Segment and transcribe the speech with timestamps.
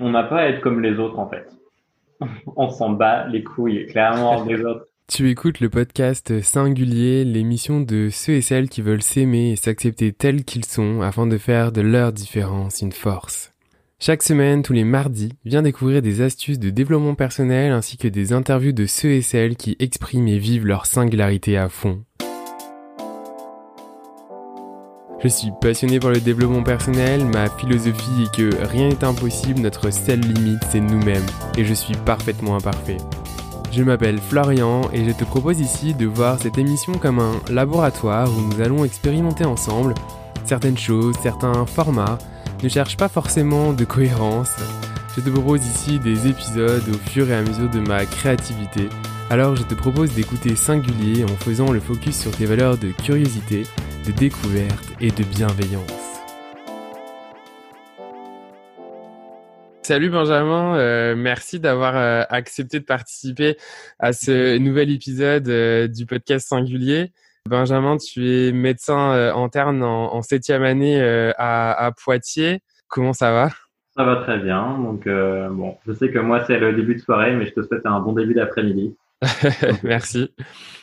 [0.00, 1.48] On n'a pas à être comme les autres en fait.
[2.56, 4.86] On s'en bat les couilles clairement des autres.
[5.06, 10.12] Tu écoutes le podcast Singulier, l'émission de ceux et celles qui veulent s'aimer et s'accepter
[10.12, 13.52] tels qu'ils sont afin de faire de leur différence une force.
[14.00, 18.32] Chaque semaine, tous les mardis, viens découvrir des astuces de développement personnel ainsi que des
[18.32, 22.02] interviews de ceux et celles qui expriment et vivent leur singularité à fond.
[25.24, 29.90] Je suis passionné par le développement personnel, ma philosophie est que rien n'est impossible, notre
[29.90, 31.24] seule limite c'est nous-mêmes,
[31.56, 32.98] et je suis parfaitement imparfait.
[33.72, 38.28] Je m'appelle Florian et je te propose ici de voir cette émission comme un laboratoire
[38.30, 39.94] où nous allons expérimenter ensemble
[40.44, 42.18] certaines choses, certains formats,
[42.62, 44.54] ne cherche pas forcément de cohérence.
[45.16, 48.90] Je te propose ici des épisodes au fur et à mesure de ma créativité.
[49.30, 53.62] Alors je te propose d'écouter Singulier en faisant le focus sur tes valeurs de curiosité,
[54.06, 56.20] de découverte et de bienveillance.
[59.80, 63.56] Salut Benjamin, euh, merci d'avoir euh, accepté de participer
[63.98, 67.10] à ce nouvel épisode euh, du podcast Singulier.
[67.48, 71.02] Benjamin, tu es médecin interne en, septième année
[71.38, 72.60] à, Poitiers.
[72.88, 73.48] Comment ça va?
[73.96, 74.78] Ça va très bien.
[74.78, 77.84] Donc bon, je sais que moi c'est le début de soirée, mais je te souhaite
[77.84, 78.96] un bon début d'après-midi.
[79.82, 80.30] Merci.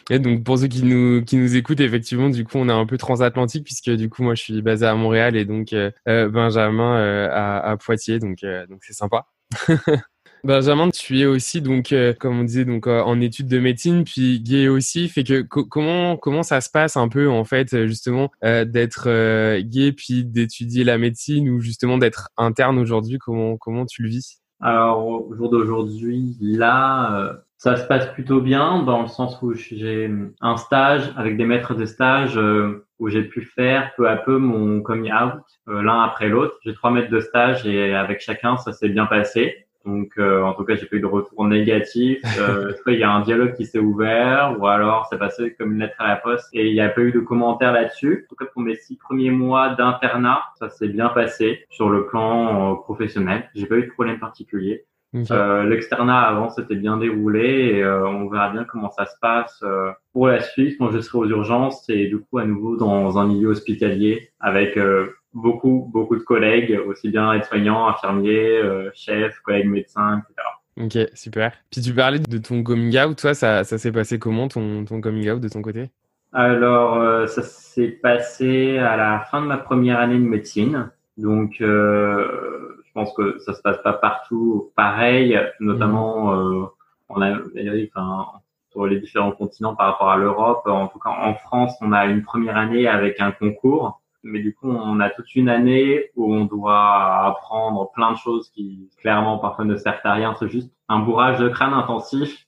[0.10, 2.86] Et donc pour ceux qui nous qui nous écoutent, effectivement, du coup, on est un
[2.86, 6.30] peu transatlantique puisque du coup, moi, je suis basé à Montréal et donc euh, euh,
[6.30, 9.28] Benjamin euh, à, Poitiers, donc donc c'est sympa.
[10.44, 14.68] Benjamin, tu es aussi donc, comme on disait, donc en études de médecine, puis gay
[14.68, 15.08] aussi.
[15.08, 20.26] Fait que comment comment ça se passe un peu en fait justement d'être gay puis
[20.26, 23.20] d'étudier la médecine ou justement d'être interne aujourd'hui?
[23.20, 24.42] Comment comment tu le vis?
[24.60, 30.12] Alors au jour d'aujourd'hui, là, ça se passe plutôt bien dans le sens où j'ai
[30.42, 34.40] un stage avec des maîtres de stage euh, où j'ai pu faire peu à peu
[34.40, 36.58] mon coming out euh, l'un après l'autre.
[36.66, 39.68] J'ai trois maîtres de stage et avec chacun ça s'est bien passé.
[39.86, 42.24] Donc euh, en tout cas j'ai pas eu de retour négatif.
[42.40, 45.82] Euh, il y a un dialogue qui s'est ouvert ou alors c'est passé comme une
[45.82, 48.26] lettre à la poste et il n'y a pas eu de commentaires là-dessus.
[48.26, 52.08] En tout cas pour mes six premiers mois d'internat ça s'est bien passé sur le
[52.08, 53.52] plan professionnel.
[53.54, 54.88] J'ai pas eu de problème particulier.
[55.14, 59.62] Euh, L'externat avant s'était bien déroulé et euh, on verra bien comment ça se passe
[59.62, 63.18] euh, pour la suite quand je serai aux urgences et du coup à nouveau dans
[63.18, 68.62] un milieu hospitalier avec euh, beaucoup beaucoup de collègues aussi bien aides-soignants, infirmiers,
[68.94, 70.48] chefs, collègues médecins, etc.
[70.78, 71.52] Ok, super.
[71.70, 75.02] Puis tu parlais de ton coming out, toi, ça, ça s'est passé comment ton, ton
[75.02, 75.90] coming out de ton côté?
[76.34, 80.90] Alors, ça s'est passé à la fin de ma première année de médecine.
[81.18, 86.66] Donc, euh, je pense que ça se passe pas partout pareil, notamment euh,
[87.08, 88.28] en Amérique, enfin,
[88.70, 90.64] sur les différents continents par rapport à l'Europe.
[90.66, 94.54] En tout cas, en France, on a une première année avec un concours, mais du
[94.54, 99.38] coup, on a toute une année où on doit apprendre plein de choses qui, clairement,
[99.38, 100.36] parfois ne servent à rien.
[100.38, 102.46] C'est juste un bourrage de crâne intensif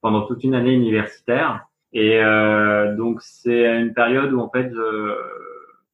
[0.00, 1.68] pendant toute une année universitaire.
[1.92, 5.14] Et euh, donc, c'est une période où, en fait, je,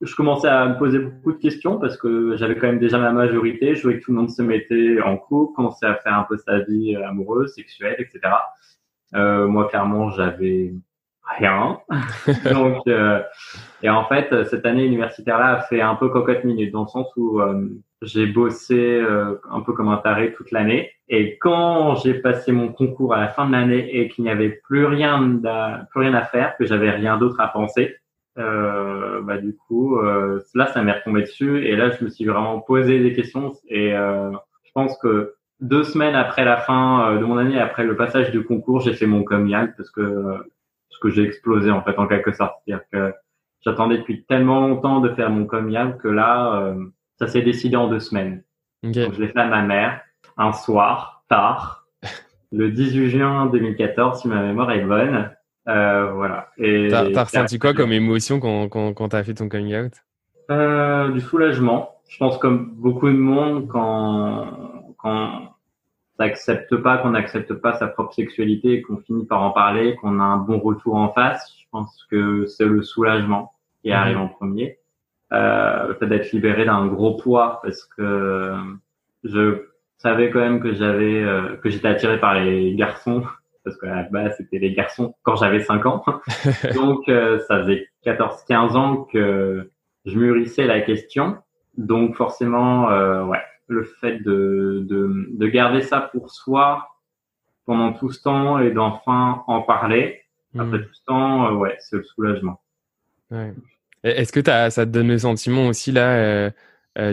[0.00, 3.12] je commençais à me poser beaucoup de questions parce que j'avais quand même déjà ma
[3.12, 3.74] majorité.
[3.74, 6.38] Je voyais que tout le monde se mettait en couple, commençait à faire un peu
[6.38, 8.34] sa vie amoureuse, sexuelle, etc.
[9.14, 10.72] Euh, moi, clairement, j'avais
[11.38, 11.78] rien.
[12.52, 13.20] Donc, euh,
[13.82, 17.08] et en fait, cette année universitaire-là a fait un peu cocotte minute dans le sens
[17.16, 17.68] où euh,
[18.02, 20.90] j'ai bossé euh, un peu comme un taré toute l'année.
[21.08, 24.50] Et quand j'ai passé mon concours à la fin de l'année et qu'il n'y avait
[24.50, 25.40] plus rien,
[25.90, 27.96] plus rien à faire, que j'avais rien d'autre à penser,
[28.38, 31.66] euh, bah du coup euh, là ça m'est retombé dessus.
[31.66, 33.52] Et là je me suis vraiment posé des questions.
[33.68, 34.30] Et euh,
[34.64, 38.30] je pense que deux semaines après la fin euh, de mon année après le passage
[38.30, 40.24] du concours j'ai fait mon coming parce que
[40.88, 42.54] parce que j'ai explosé en fait en quelque sorte.
[42.64, 43.12] C'est-à-dire que
[43.62, 46.74] j'attendais depuis tellement longtemps de faire mon coming que là
[47.18, 48.42] ça s'est décidé en deux semaines.
[48.82, 50.00] Donc je l'ai fait à ma mère
[50.36, 51.86] un soir tard
[52.52, 55.30] le 18 juin 2014 si ma mémoire est bonne
[55.68, 56.48] euh, voilà.
[56.58, 59.92] Et t'as ressenti quoi comme émotion quand, quand, quand t'as fait ton coming out?
[60.50, 61.96] Euh, Du soulagement.
[62.08, 64.46] Je pense comme beaucoup de monde quand
[64.98, 65.54] quand
[66.18, 70.20] n'accepte pas, qu'on n'accepte pas sa propre sexualité et qu'on finit par en parler, qu'on
[70.20, 71.54] a un bon retour en face.
[71.58, 73.52] Je pense que c'est le soulagement
[73.82, 73.96] qui mhm.
[73.96, 74.78] arrive en premier.
[75.32, 78.56] Euh, le fait d'être libéré d'un gros poids parce que
[79.22, 79.62] je
[79.98, 83.22] savais quand même que j'avais euh, que j'étais attiré par les garçons
[83.64, 86.04] parce qu'à la base, c'était les garçons quand j'avais 5 ans.
[86.74, 89.70] Donc, euh, ça faisait 14-15 ans que
[90.06, 91.38] je mûrissais la question.
[91.76, 96.88] Donc, forcément, euh, ouais, le fait de, de, de, garder ça pour soi
[97.66, 100.22] pendant tout ce temps et d'enfin en parler,
[100.58, 100.84] après hmm.
[100.84, 102.60] tout ce temps, euh, ouais, c'est le soulagement.
[103.30, 103.54] Ouais.
[104.02, 106.50] Est-ce que as, ça te donne le sentiment aussi là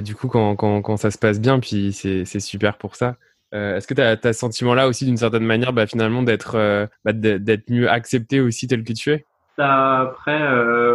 [0.01, 3.15] du coup, quand, quand, quand, ça se passe bien, puis c'est super pour ça?
[3.51, 6.57] Est-ce que tu as, ce sentiment-là aussi, d'une certaine manière, bah, finalement, d'être
[7.05, 9.25] bah, d'être mieux accepté aussi tel que tu es?
[9.55, 10.41] Ça, Après,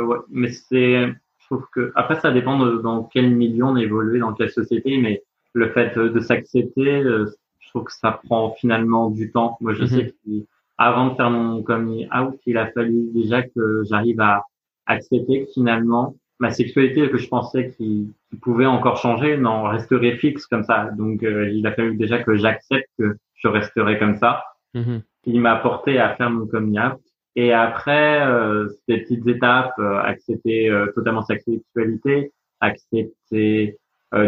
[0.01, 4.21] ouais, mais c'est, je trouve que après ça dépend de, dans quel milieu on évolue,
[4.21, 5.23] dans quelle société, mais
[5.55, 9.57] le fait de s'accepter, je trouve que ça prend finalement du temps.
[9.61, 9.89] Moi, je mhm.
[9.89, 14.45] sais qu'avant de faire mon coming out, il a fallu déjà que j'arrive à
[14.87, 18.09] accepter que finalement ma sexualité que je pensais qu'il
[18.41, 20.91] pouvait encore changer n'en resterait fixe comme ça.
[20.99, 24.43] Donc euh, il a fallu déjà que j'accepte que je resterai comme ça.
[24.75, 27.01] Mm Il m'a porté à faire mon coming out.
[27.37, 33.79] Et après, euh, des petites étapes, euh, accepter euh, totalement sa sexualité, accepter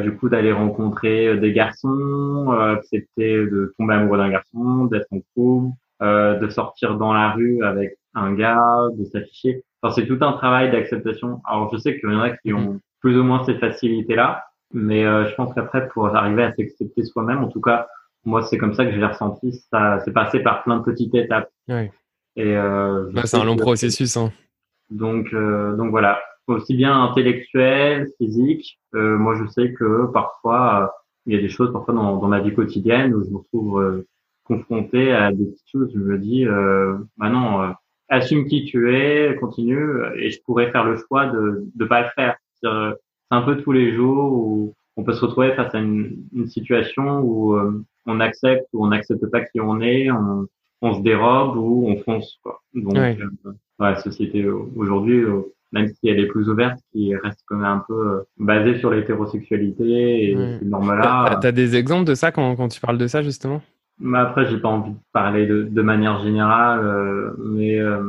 [0.03, 5.77] du coup d'aller rencontrer des garçons, accepter de tomber amoureux d'un garçon, d'être en couple,
[6.01, 9.63] de sortir dans la rue avec un gars, de s'afficher
[9.93, 11.41] c'est tout un travail d'acceptation.
[11.45, 15.05] Alors, je sais qu'il y en a qui ont plus ou moins ces facilités-là, mais
[15.05, 17.87] euh, je pense qu'après, pour arriver à s'accepter soi-même, en tout cas,
[18.25, 19.53] moi, c'est comme ça que j'ai ressenti.
[19.71, 21.51] Ça, c'est passé par plein de petites étapes.
[22.37, 24.17] Et euh, c'est un long processus.
[24.17, 24.33] Hein.
[24.91, 28.81] Donc, euh, donc voilà, aussi bien intellectuel, physique.
[28.95, 30.95] Euh, moi, je sais que parfois,
[31.27, 34.05] il y a des choses parfois dans, dans ma vie quotidienne où je me retrouve
[34.45, 35.91] confronté à des petites choses.
[35.95, 36.47] Je me dis,
[37.17, 37.75] bah non
[38.15, 42.09] assume qui tu es, continue, et je pourrais faire le choix de ne pas le
[42.15, 42.37] faire.
[42.63, 42.69] C'est
[43.31, 47.21] un peu tous les jours où on peut se retrouver face à une, une situation
[47.21, 50.47] où euh, on accepte ou on n'accepte pas qui on est, on,
[50.83, 52.39] on, se dérobe ou on fonce.
[52.43, 52.61] Quoi.
[52.75, 53.19] Donc, ouais.
[53.21, 57.67] Euh, la société aujourd'hui, euh, même si elle est plus ouverte, qui reste quand même
[57.67, 60.59] un peu basée sur l'hétérosexualité et ouais.
[60.61, 61.39] ces normes-là.
[61.43, 63.61] T'as des exemples de ça quand, quand tu parles de ça justement?
[63.99, 68.03] Mais après, j'ai pas envie de parler de, de manière générale, euh, mais euh,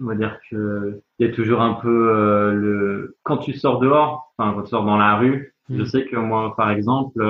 [0.00, 3.78] on va dire que il y a toujours un peu euh, le quand tu sors
[3.78, 5.54] dehors, enfin quand tu sors dans la rue.
[5.68, 5.78] Mm.
[5.78, 7.22] Je sais que moi, par exemple,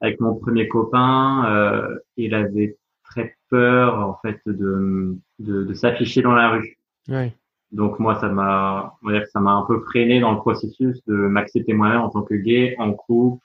[0.00, 6.34] avec mon premier copain, il avait très peur en fait de de, de s'afficher dans
[6.34, 6.76] la rue.
[7.08, 7.34] Ouais.
[7.72, 10.38] Donc moi, ça m'a, on va dire que ça m'a un peu freiné dans le
[10.38, 13.44] processus de m'accepter moi-même en tant que gay, en couple,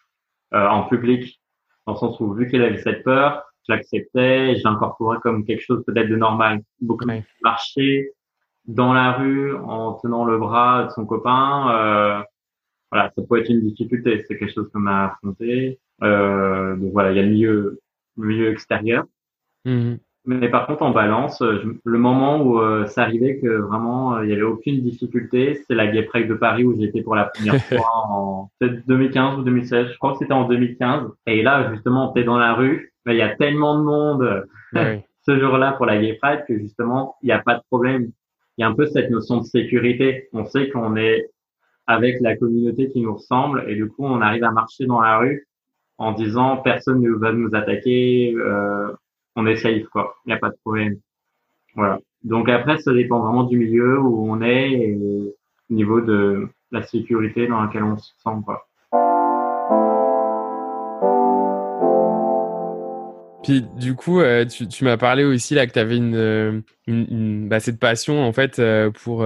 [0.51, 1.42] en public,
[1.88, 5.62] dans le sens où vu qu'il avait cette peur, je l'acceptais, je l'incorporais comme quelque
[5.62, 6.62] chose peut-être de normal.
[6.82, 7.06] Beaucoup
[7.44, 8.12] marcher
[8.66, 12.24] dans la rue en tenant le bras de son copain, euh,
[12.92, 14.24] voilà, ça peut être une difficulté.
[14.28, 15.80] C'est quelque chose qu'on a affronté.
[16.04, 17.80] Euh, donc voilà, il y a le milieu,
[18.18, 19.06] le milieu extérieur.
[19.66, 19.96] Mmh.
[20.28, 24.32] Mais par contre, en balance, le moment où euh, ça arrivait que vraiment euh, il
[24.32, 27.92] y avait aucune difficulté, c'est la Gay de Paris où j'étais pour la première fois
[28.10, 29.92] en 2015 ou 2016.
[29.92, 31.12] Je crois que c'était en 2015.
[31.28, 34.48] Et là, justement, t'es dans la rue, il y a tellement de monde
[35.25, 38.12] ce jour-là pour la Gay Pride que justement, il n'y a pas de problème.
[38.57, 40.30] Il y a un peu cette notion de sécurité.
[40.34, 41.30] On sait qu'on est
[41.88, 45.18] avec la communauté qui nous ressemble et du coup, on arrive à marcher dans la
[45.18, 45.48] rue
[45.98, 48.34] en disant personne ne va nous attaquer.
[48.36, 48.92] Euh,
[49.36, 50.16] on est safe, quoi.
[50.25, 50.98] Il n'y a pas de problème.
[51.75, 52.00] Voilà.
[52.24, 54.98] Donc après, ça dépend vraiment du milieu où on est et
[55.69, 58.68] au niveau de la sécurité dans laquelle on se sent, quoi.
[63.46, 66.60] Puis du coup, euh, tu, tu m'as parlé aussi là que tu avais une, euh,
[66.88, 69.24] une, une bah, cette passion en fait euh, pour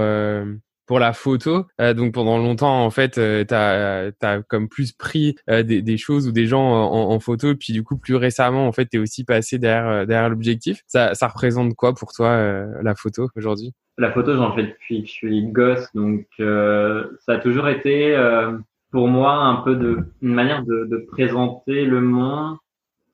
[0.90, 1.68] pour la photo.
[1.80, 5.98] Euh, donc pendant longtemps, en fait, euh, tu as, comme plus pris euh, des, des,
[5.98, 7.54] choses ou des gens en, en, photo.
[7.56, 10.82] Puis du coup, plus récemment, en fait, tu es aussi passé derrière, derrière l'objectif.
[10.88, 13.72] Ça, ça représente quoi pour toi, la photo aujourd'hui?
[14.00, 15.94] La photo, j'en fais depuis que je suis gosse.
[15.94, 18.18] Donc ça a toujours été
[18.92, 22.58] pour moi un peu de, une manière de, de présenter le monde,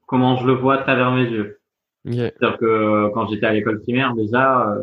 [0.05, 1.59] comment je le vois à travers mes yeux.
[2.05, 4.77] C'est-à-dire que quand j'étais à l'école primaire, déjà,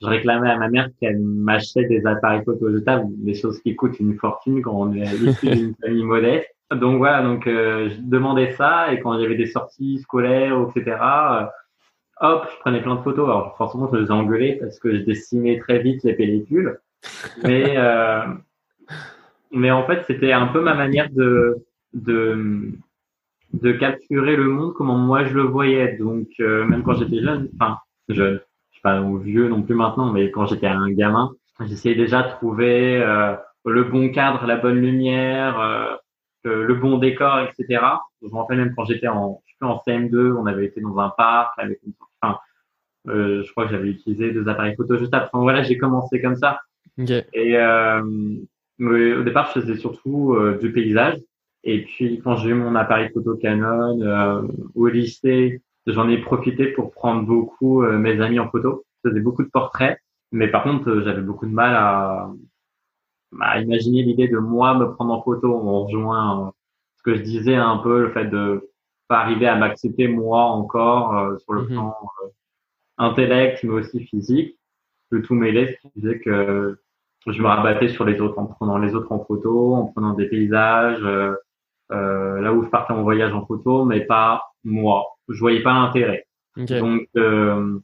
[0.00, 3.98] je réclamais à ma mère qu'elle m'achetait des appareils photo jetables, des choses qui coûtent
[3.98, 6.54] une fortune quand on est issu d'une famille modeste.
[6.70, 10.54] Donc voilà, donc euh, je demandais ça et quand il y avait des sorties scolaires,
[10.68, 11.44] etc., euh,
[12.20, 13.24] hop, je prenais plein de photos.
[13.24, 16.78] Alors forcément, je les engueulais parce que je dessinais très vite les pellicules,
[17.42, 18.20] mais euh,
[19.50, 22.70] mais en fait, c'était un peu ma manière de de
[23.52, 25.96] de capturer le monde comment moi je le voyais.
[25.96, 27.78] Donc même quand j'étais jeune, enfin
[28.08, 28.40] jeune,
[28.82, 31.32] pas vieux non plus maintenant, mais quand j'étais un gamin,
[31.66, 35.94] j'essayais déjà de trouver euh, le bon cadre, la bonne lumière, euh,
[36.44, 37.84] le, bon décor, etc.
[38.22, 41.52] Je me rappelle même quand j'étais en, en CM2, on avait été dans un parc
[41.58, 42.38] avec une, enfin,
[43.08, 45.28] euh, je crois que j'avais utilisé deux appareils photo juste après.
[45.32, 46.60] Enfin, voilà, j'ai commencé comme ça.
[47.32, 48.02] Et euh,
[48.80, 51.18] au départ, je faisais surtout du paysage.
[51.64, 56.92] Et puis, quand j'ai eu mon appareil photo Canon au lycée, j'en ai profité pour
[56.92, 58.84] prendre beaucoup euh, mes amis en photo.
[59.04, 59.98] Je faisais beaucoup de portraits,
[60.32, 62.30] mais par contre, euh, j'avais beaucoup de mal à,
[63.40, 65.54] à imaginer l'idée de moi me prendre en photo.
[65.54, 66.52] On rejoint
[67.08, 68.70] que je disais un peu, le fait de
[69.08, 71.68] pas arriver à m'accepter moi encore euh, sur le mhm.
[71.68, 72.28] plan euh,
[72.98, 74.58] intellect, mais aussi physique,
[75.10, 76.78] de tout ce qui faisait que
[77.26, 80.28] je me rabattais sur les autres en prenant les autres en photo, en prenant des
[80.28, 81.34] paysages, euh,
[81.92, 85.04] euh là où je partais en voyage en photo, mais pas moi.
[85.28, 86.26] Je voyais pas l'intérêt.
[86.56, 87.78] Donc, euh,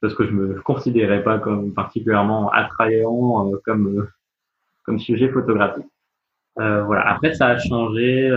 [0.00, 4.08] parce que je me considérais pas comme particulièrement attrayant comme
[4.84, 5.86] comme sujet photographique.
[6.56, 7.08] voilà.
[7.08, 8.30] Après, ça a changé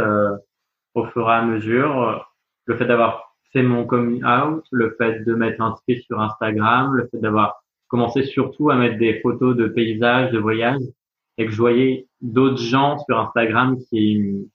[0.94, 2.28] au fur et à mesure.
[2.66, 7.08] Le fait d'avoir fait mon coming out, le fait de m'être inscrit sur Instagram, le
[7.08, 10.82] fait d'avoir commencé surtout à mettre des photos de paysages, de voyages,
[11.38, 14.50] et que je voyais d'autres gens sur Instagram qui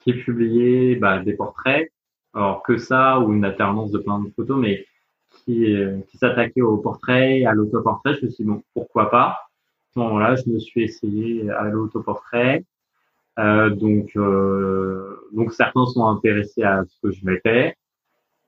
[0.00, 1.90] qui publiaient bah, des portraits,
[2.34, 4.86] alors que ça ou une alternance de plein de photos, mais
[5.44, 5.74] qui,
[6.08, 8.14] qui s'attaquaient aux portraits, à l'autoportrait.
[8.20, 9.26] Je me suis dit bon, pourquoi pas?
[9.28, 12.64] À ce moment-là, je me suis essayé à l'autoportrait.
[13.38, 17.76] Euh, donc, euh, donc certains sont intéressés à ce que je mettais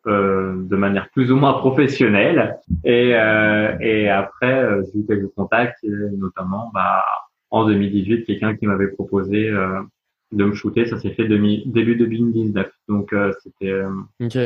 [0.06, 2.58] euh, de manière plus ou moins professionnelle.
[2.84, 7.04] Et, euh, et après, euh, j'ai eu quelques contacts, notamment bah,
[7.50, 9.80] en 2018, quelqu'un qui m'avait proposé euh,
[10.32, 10.86] de me shooter.
[10.86, 12.70] Ça s'est fait demi, début 2019.
[12.88, 13.82] Donc c'était.
[14.20, 14.38] ok.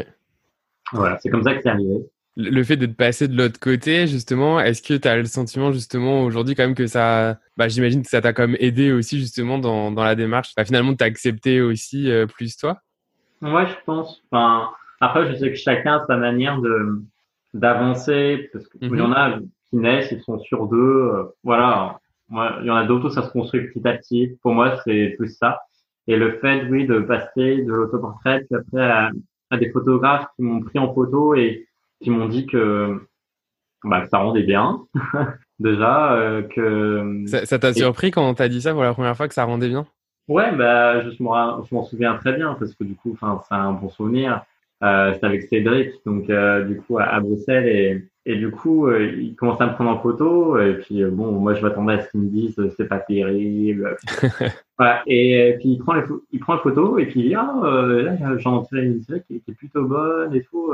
[0.93, 2.05] Voilà, c'est comme ça que c'est arrivé
[2.37, 5.71] le fait de te passer de l'autre côté, justement, est-ce que tu as le sentiment,
[5.71, 9.19] justement, aujourd'hui, quand même, que ça, bah, j'imagine que ça t'a quand même aidé aussi,
[9.21, 12.81] justement, dans, dans la démarche, bah, finalement, de t'accepter aussi euh, plus toi?
[13.41, 14.23] Ouais, je pense.
[14.31, 17.03] Enfin, après, je sais que chacun a sa manière de
[17.53, 19.13] d'avancer, parce qu'il y en mhm.
[19.13, 19.39] a
[19.71, 22.01] qui naissent, ils sont sur deux, euh, voilà.
[22.29, 24.37] Moi, il y en a d'autres où ça se construit petit à petit.
[24.43, 25.61] Pour moi, c'est plus ça.
[26.07, 29.11] Et le fait, oui, de passer de l'autoportrait, puis après à,
[29.51, 31.67] à des photographes qui m'ont pris en photo et
[32.03, 33.01] qui m'ont dit que,
[33.85, 34.85] bah, ça rendait bien.
[35.59, 37.25] Déjà, euh, que.
[37.27, 39.69] Ça t'a surpris quand on t'a dit ça pour la première fois que ça rendait
[39.69, 39.87] bien?
[40.27, 43.89] Ouais, bah, je m'en souviens très bien parce que du coup, enfin, c'est un bon
[43.89, 44.43] souvenir.
[44.83, 49.07] Euh, c'était avec Cédric, donc euh, du coup à, Bruxelles et, et du coup euh,
[49.07, 52.01] il commence à me prendre en photo et puis euh, bon moi je m'attendais à
[52.01, 53.97] ce qu'il me dise c'est pas terrible
[54.79, 56.03] voilà, et, puis il prend les
[56.33, 59.51] il prend la photo et puis il dit ah là j'en ai une qui, qui
[59.51, 60.73] est plutôt bonne et tout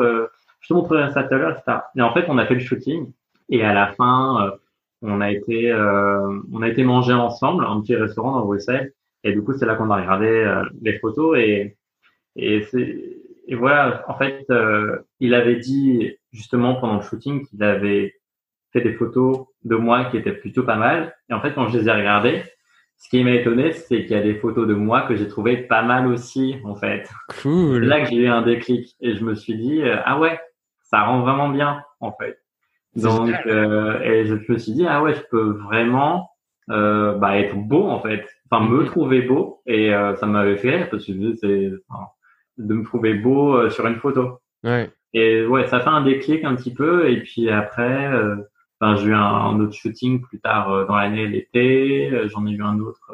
[0.61, 1.79] je te montrerai ça tout à l'heure, etc.
[1.97, 3.11] Et en fait, on a fait le shooting
[3.49, 4.57] et à la fin, euh,
[5.03, 8.93] on a été, euh, on a été manger ensemble un petit restaurant dans Bruxelles.
[9.25, 11.77] Et du coup, c'est là qu'on a regardé euh, les photos et
[12.37, 13.17] et c'est
[13.47, 14.05] et voilà.
[14.09, 14.47] En fait,
[15.21, 18.15] il avait dit justement pendant le shooting qu'il avait
[18.73, 21.15] fait des photos de moi qui étaient plutôt pas mal.
[21.29, 22.43] Et en fait, quand je les ai regardées,
[22.97, 25.57] ce qui m'a étonné, c'est qu'il y a des photos de moi que j'ai trouvé
[25.57, 27.11] pas mal aussi, en fait.
[27.43, 27.85] Cool.
[27.85, 30.39] Là que j'ai eu un déclic et je me suis dit ah ouais,
[30.91, 32.39] ça rend vraiment bien en fait.
[32.97, 36.31] Donc euh, et je me suis dit ah ouais je peux vraiment
[36.71, 38.87] euh, bah, être beau en fait, enfin me mhm.
[38.87, 41.71] trouver beau et euh, ça m'avait fait rire parce que c'est
[42.67, 44.39] de me trouver beau euh, sur une photo.
[44.65, 44.91] Ouais.
[45.13, 48.37] Et ouais ça fait un déclic un petit peu et puis après euh,
[48.81, 52.79] enfin j'ai eu un, autre shooting plus tard dans l'année l'été, j'en ai eu un
[52.79, 53.11] autre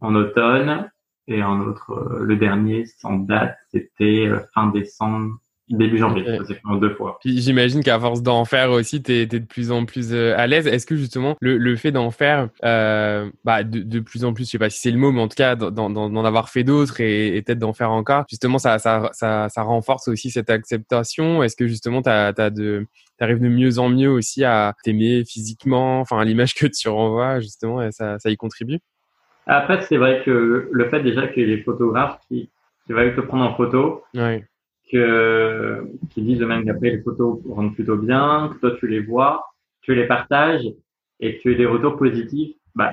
[0.00, 0.90] en automne
[1.26, 5.38] et un autre le dernier sans date c'était fin décembre
[5.70, 6.54] Début janvier, okay.
[6.54, 7.18] fait deux fois.
[7.20, 10.46] Puis j'imagine qu'à force d'en faire aussi, tu es, de plus en plus euh, à
[10.46, 10.66] l'aise.
[10.66, 14.44] Est-ce que justement le, le fait d'en faire euh, bah, de, de, plus en plus,
[14.44, 17.00] je sais pas si c'est le mot, mais en tout cas d'en avoir fait d'autres
[17.02, 21.42] et, et peut-être d'en faire encore, justement ça, ça, ça, ça, renforce aussi cette acceptation?
[21.42, 22.86] Est-ce que justement tu as, de
[23.20, 27.40] arrives de mieux en mieux aussi à t'aimer physiquement, enfin à l'image que tu renvoies
[27.40, 28.78] justement, ça, ça y contribue?
[29.46, 32.48] Après, c'est vrai que le fait déjà que les photographes qui,
[32.86, 34.44] qui va te prendre en photo, ouais
[34.90, 39.44] que, qui disent même qu'après les photos rendent plutôt bien, que toi tu les vois,
[39.82, 40.66] tu les partages
[41.20, 42.92] et que tu as des retours positifs, bah,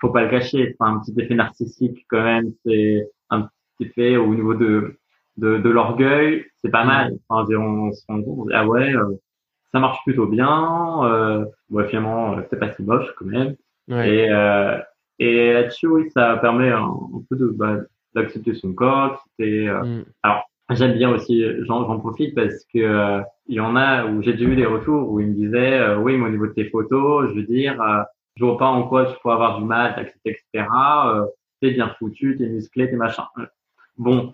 [0.00, 0.74] faut pas le cacher.
[0.76, 2.50] C'est un petit effet narcissique quand même.
[2.64, 4.98] C'est un petit effet au niveau de,
[5.36, 6.44] de, de l'orgueil.
[6.62, 7.12] C'est pas mal.
[7.28, 9.16] Enfin, on se rend compte, ah ouais, euh,
[9.72, 11.04] ça marche plutôt bien.
[11.04, 13.56] Euh, ouais, finalement, euh, c'est pas si moche quand même.
[13.88, 14.78] Et, euh,
[15.18, 16.96] et là-dessus, oui, ça permet un,
[17.28, 17.78] peu de, bah,
[18.14, 19.24] d'accepter son corps.
[19.38, 20.04] C'est, euh, mm.
[20.22, 24.34] alors, J'aime bien aussi, j'en profite parce que euh, il y en a où j'ai
[24.34, 26.70] déjà eu des retours où ils me disaient euh, oui, mais au niveau de tes
[26.70, 28.02] photos, je veux dire, euh,
[28.36, 30.68] je vois pas en quoi tu peux avoir du mal, etc.
[31.06, 31.26] Euh,
[31.60, 33.24] t'es bien foutu, t'es musclé, t'es machin.
[33.98, 34.32] Bon,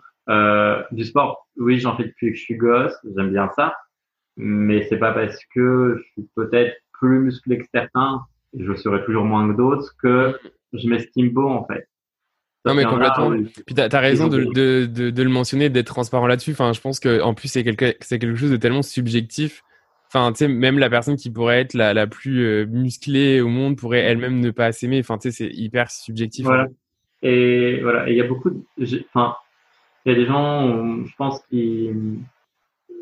[0.92, 3.74] du sport, oui, j'en fais depuis que je suis gosse, j'aime bien ça,
[4.36, 8.26] mais c'est pas parce que je suis peut-être plus musclé que certains,
[8.58, 10.38] je serai toujours moins que d'autres, que
[10.74, 11.88] je m'estime beau en fait.
[12.66, 13.30] Non, mais complètement.
[13.66, 16.52] Puis tu as, raison de, de, de, de, le mentionner, d'être transparent là-dessus.
[16.52, 19.62] Enfin, je pense que en plus, c'est quelque, quelque chose de tellement subjectif.
[20.08, 23.48] Enfin, tu sais, même la personne qui pourrait être la, la plus euh, musclée au
[23.48, 25.00] monde pourrait elle-même ne pas s'aimer.
[25.00, 26.44] Enfin, tu sais, c'est hyper subjectif.
[26.44, 26.66] Voilà.
[27.22, 28.08] Et voilà.
[28.08, 28.60] Et il y a beaucoup de,
[29.14, 29.36] enfin,
[30.04, 31.90] il y a des gens, je pense, qui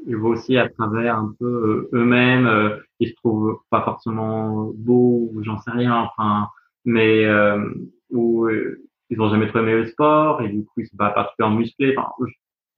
[0.06, 4.70] ils voient aussi à travers un peu euh, eux-mêmes, euh, ils se trouvent pas forcément
[4.74, 6.48] beaux, ou j'en sais rien, enfin,
[6.84, 7.58] mais euh,
[8.10, 11.58] où euh, ils ont jamais trouvé le sport et du coup ils sont pas particulièrement
[11.58, 11.94] musclés.
[11.96, 12.10] Enfin,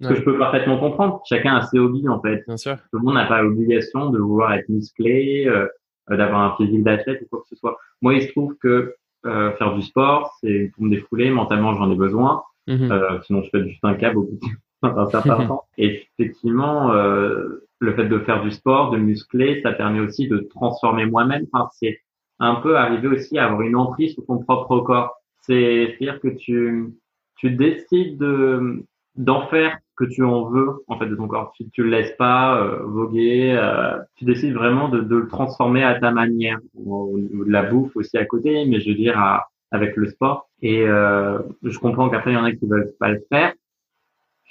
[0.01, 1.23] ce que je peux parfaitement comprendre.
[1.27, 2.45] Chacun a ses hobbies en fait.
[2.47, 2.77] Bien sûr.
[2.77, 5.67] Tout le monde n'a pas l'obligation de vouloir être musclé, euh,
[6.09, 7.79] d'avoir un physique d'athlète ou quoi que ce soit.
[8.03, 8.95] Moi, il se trouve que
[9.27, 11.31] euh, faire du sport, c'est pour me défouler.
[11.31, 12.43] Mentalement, j'en ai besoin.
[12.67, 12.91] Mhm.
[12.93, 14.41] Euh, sinon, je fais juste un câble au bout
[14.83, 15.65] d'un certain temps.
[15.79, 20.39] Et effectivement, euh, le fait de faire du sport, de muscler, ça permet aussi de
[20.39, 21.47] transformer moi-même.
[21.53, 22.01] Enfin, c'est
[22.39, 25.17] un peu arriver aussi à avoir une emprise sur ton propre corps.
[25.47, 26.93] C'est-à-dire que tu,
[27.37, 28.85] tu décides de,
[29.17, 31.53] d'en faire ce que tu en veux en fait de ton corps.
[31.57, 33.55] Tu, tu le laisses pas euh, voguer.
[33.59, 36.59] euh, tu décides vraiment de, de le transformer à ta manière.
[36.75, 40.09] Au niveau de la bouffe aussi à côté, mais je veux dire à, avec le
[40.09, 40.49] sport.
[40.63, 43.53] Et euh, je comprends qu'après il y en a qui veulent pas le faire,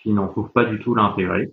[0.01, 1.51] qui n'en trouvent pas du tout l'intérêt.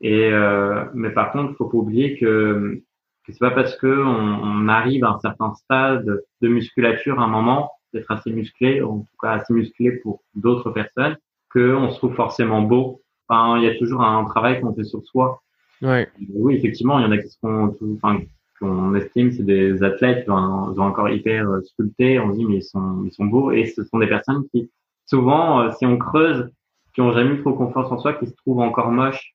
[0.00, 2.82] Et euh, mais par contre, faut pas oublier que
[3.24, 7.24] que c'est pas parce que on, on arrive à un certain stade de musculature à
[7.24, 11.16] un moment d'être assez musclé, en tout cas assez musclé pour d'autres personnes,
[11.52, 13.02] qu'on se trouve forcément beau.
[13.28, 15.42] Enfin, il y a toujours un travail qu'on fait sur soi.
[15.80, 16.08] Ouais.
[16.34, 18.20] Oui, effectivement, il y en a qui seront, enfin,
[18.60, 22.20] qu'on estime c'est des athlètes, ils ont, un, ils corps hyper euh, sculpté.
[22.20, 23.50] On se dit mais ils sont, ils sont beaux.
[23.50, 24.70] Et ce sont des personnes qui,
[25.06, 26.48] souvent, euh, si on creuse,
[26.94, 29.34] qui ont jamais eu trop confiance en soi, qui se trouvent encore moches.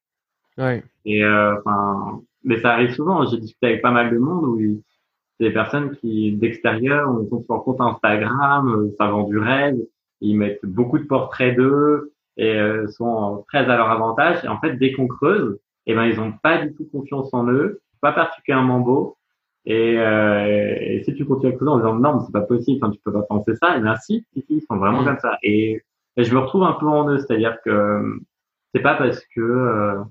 [0.57, 0.83] Ouais.
[1.05, 3.25] Et euh, enfin, mais ça arrive souvent.
[3.25, 4.81] J'ai discuté avec pas mal de monde où il-
[5.39, 9.77] c'est des personnes qui, d'extérieur, on sur leur compte Instagram, euh, ça vend du rêve.
[10.21, 14.43] Ils mettent beaucoup de portraits d'eux et euh, sont très à leur avantage.
[14.43, 17.47] Et en fait, dès qu'on creuse, eh ben ils ont pas du tout confiance en
[17.49, 19.17] eux, pas particulièrement beaux.
[19.65, 22.79] Et, euh, et si tu continues à creuser en disant non, mais c'est pas possible,
[22.81, 25.05] enfin, tu peux pas penser ça, et bien si, si, si, ils sont vraiment Mm.
[25.05, 25.37] comme ça.
[25.43, 25.81] Et,
[26.15, 28.17] et je me retrouve un peu en eux, c'est-à-dire que euh,
[28.73, 30.01] c'est pas parce que euh,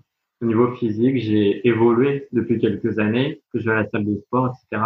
[0.42, 4.16] au niveau physique, j'ai évolué depuis quelques années, que je vais à la salle de
[4.26, 4.83] sport, etc.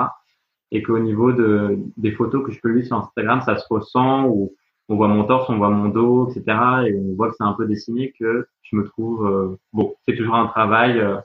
[0.73, 4.55] Et qu'au niveau de, des photos que je publie sur Instagram, ça se ressent, ou
[4.89, 6.45] on voit mon torse, on voit mon dos, etc.
[6.87, 9.95] Et on voit que c'est un peu dessiné, que je me trouve euh, bon.
[10.07, 11.17] C'est toujours un travail euh,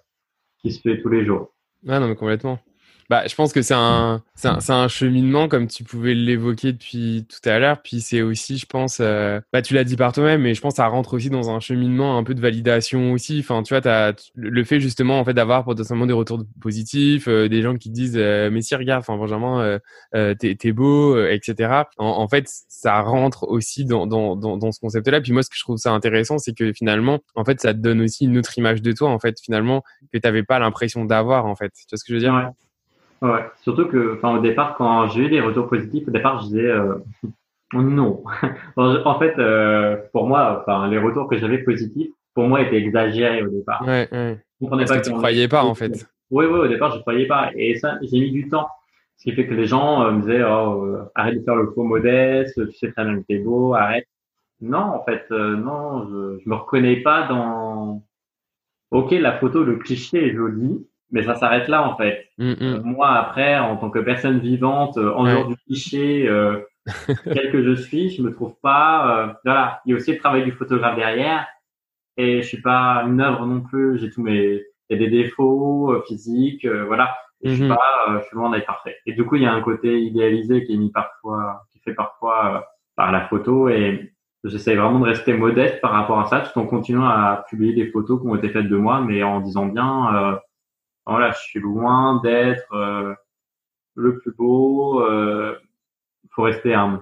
[0.60, 1.54] qui se fait tous les jours.
[1.86, 2.60] Ouais, non, mais complètement.
[3.08, 6.74] Bah, je pense que c'est un, c'est un, c'est un cheminement comme tu pouvais l'évoquer
[6.74, 7.82] depuis tout à l'heure.
[7.84, 10.74] Puis c'est aussi, je pense, euh, bah, tu l'as dit par toi-même, mais je pense
[10.74, 13.40] que ça rentre aussi dans un cheminement un peu de validation aussi.
[13.42, 17.48] Enfin, tu vois, t'as le fait justement en fait d'avoir potentiellement des retours positifs, euh,
[17.48, 19.80] des gens qui disent, euh, mais si regarde, enfin Benjamin, euh,
[20.16, 21.84] euh, t'es, t'es beau, euh, etc.
[22.00, 25.22] En, en fait, ça rentre aussi dans, dans, dans, dans ce concept-là.
[25.22, 27.80] Puis moi, ce que je trouve ça intéressant, c'est que finalement, en fait, ça te
[27.80, 31.46] donne aussi une autre image de toi, en fait, finalement, que t'avais pas l'impression d'avoir,
[31.46, 31.72] en fait.
[31.76, 32.34] Tu vois ce que je veux dire?
[32.34, 32.65] Ouais.
[33.22, 33.46] Ouais.
[33.62, 36.68] Surtout que, enfin, au départ, quand j'ai eu des retours positifs, au départ, je disais
[36.70, 36.96] euh,
[37.74, 38.24] non.
[38.78, 43.44] en fait, euh, pour moi, enfin, les retours que j'avais positifs, pour moi, étaient exagérés
[43.44, 43.82] au départ.
[43.86, 44.38] Ouais, ouais.
[44.60, 46.08] Je comprenais Parce pas que tu qu'on- croyais pas, en fait.
[46.32, 47.52] Oui, oui, au départ, je croyais pas.
[47.56, 48.68] Et ça, j'ai mis du temps.
[49.18, 51.72] Ce qui fait que les gens euh, me disaient, oh, euh, arrête de faire le
[51.72, 54.06] faux modeste, tu sais très bien que t'es beau, arrête.
[54.62, 58.04] Non, en fait, euh, non, je, je me reconnais pas dans.
[58.92, 62.30] Ok, la photo, le cliché est joli, mais ça s'arrête là, en fait.
[62.38, 62.56] Mm, mm.
[62.62, 65.32] Euh, moi, après, en tant que personne vivante, euh, en Ouais.
[65.32, 66.60] dehors du cliché, euh,
[67.26, 69.28] tel que je suis, je me trouve pas.
[69.30, 71.48] euh, voilà, il y a aussi le travail du photographe derrière,
[72.18, 74.00] et je suis pas une œuvre non plus.
[74.00, 77.16] J'ai tous mes, il y a des défauts euh, physiques, euh, voilà.
[77.44, 77.70] Et je suis Mhm.
[77.70, 78.98] pas, euh, je suis loin d'être parfait.
[79.06, 81.94] Et du coup, il y a un côté idéalisé qui est mis parfois, qui fait
[81.94, 82.60] parfois euh,
[82.96, 84.14] par la photo, et
[84.46, 87.92] j'essaie vraiment de rester modeste par rapport à ça, tout en continuant à publier des
[87.92, 90.40] photos qui ont été faites de moi, mais en disant bien.
[91.08, 93.14] Euh, voilà, je suis loin d'être euh,
[93.96, 95.02] le plus beau.
[95.02, 95.56] Euh,
[96.32, 97.02] faut rester humble.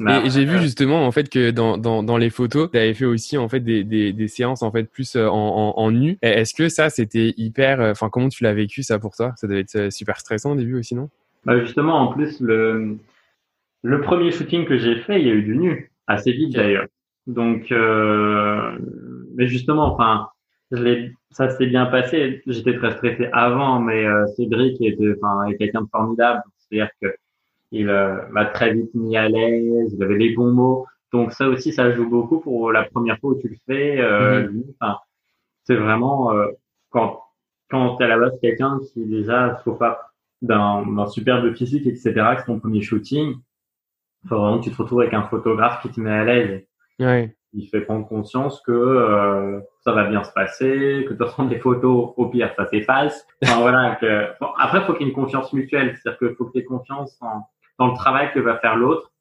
[0.00, 2.76] Mais Et, et j'ai vu justement en fait que dans, dans, dans les photos, tu
[2.76, 5.78] avais fait aussi en fait des, des, des séances en fait plus euh, en, en,
[5.78, 6.18] en nu.
[6.22, 9.32] Est-ce que ça c'était hyper, euh, enfin comment tu l'as vécu ça pour toi?
[9.36, 11.10] Ça devait être euh, super stressant au début aussi non?
[11.44, 12.96] Bah, justement, en plus, le,
[13.82, 16.86] le premier shooting que j'ai fait, il y a eu du nu, assez vite d'ailleurs.
[17.26, 18.78] Donc, euh,
[19.36, 20.30] mais justement, enfin,
[20.76, 22.42] je ça s'est bien passé.
[22.46, 26.42] J'étais très stressé avant, mais euh, Cédric était, enfin, est quelqu'un de formidable.
[26.58, 27.14] C'est-à-dire que
[27.72, 30.86] il euh, m'a très vite mis à l'aise, il avait les bons mots.
[31.12, 34.00] Donc ça aussi, ça joue beaucoup pour la première fois où tu le fais.
[34.00, 34.64] Euh, Mhm.
[35.64, 36.32] c'est vraiment
[36.90, 37.20] quand
[37.70, 42.12] quand t'es à la base quelqu'un qui déjà se pas d'un d'un superbe physique, etc.,
[42.12, 43.34] que c'est ton premier shooting,
[44.28, 46.64] faut vraiment que tu te retrouves avec un photographe qui te met à l'aise.
[47.00, 47.34] Ouais.
[47.54, 51.44] Il fait prendre conscience que euh, ça va bien se passer, que de toute façon
[51.44, 53.26] des photos, au pire, ça s'efface.
[53.42, 54.26] Enfin, voilà, que...
[54.40, 55.96] bon, après, il faut qu'il y ait une confiance mutuelle.
[55.96, 57.46] C'est-à-dire qu'il faut que tu aies confiance en,
[57.78, 59.12] dans le travail que va faire l'autre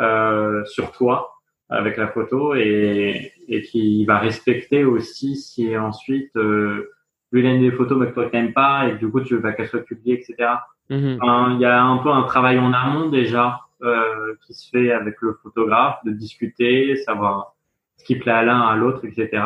[0.00, 1.32] euh, sur toi.
[1.72, 6.90] avec la photo et, et qui va respecter aussi si ensuite euh,
[7.32, 9.52] lui il des photos mais que toi t'aimes pas et du coup tu veux pas
[9.52, 10.50] qu'elle soit publiée etc.
[10.90, 11.18] Mhm.
[11.54, 15.16] Il y a un peu un travail en amont déjà euh, qui se fait avec
[15.20, 17.54] le photographe de discuter, savoir
[18.02, 19.42] ce qui plaît à l'un à l'autre etc.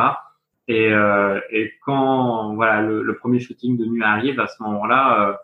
[0.69, 5.39] Et, euh, et quand voilà le, le, premier shooting de nuit arrive à ce moment-là,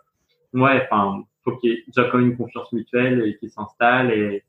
[0.55, 3.49] euh, ouais, enfin faut qu'il y ait déjà quand même une confiance mutuelle et qui
[3.49, 4.43] s'installe et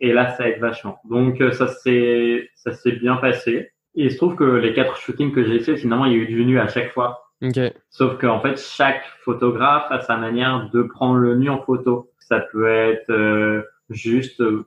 [0.00, 0.98] et là, ça aide vachement.
[1.04, 3.70] Donc, euh, ça s'est, ça s'est bien passé.
[3.94, 6.18] Et il se trouve que les quatre shootings que j'ai fait, finalement, il y a
[6.18, 7.30] eu du nu à chaque fois.
[7.42, 7.72] Okay.
[7.90, 12.10] Sauf qu'en fait, chaque photographe a sa manière de prendre le nu en photo.
[12.18, 14.66] Ça peut être euh, juste, euh,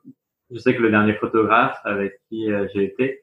[0.51, 3.21] je sais que le dernier photographe avec qui j'ai été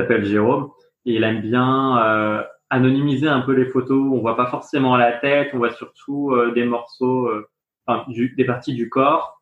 [0.00, 0.70] s'appelle Jérôme.
[1.04, 4.12] Et il aime bien anonymiser un peu les photos.
[4.12, 7.30] On voit pas forcément la tête, on voit surtout des morceaux,
[7.86, 9.36] enfin, des parties du corps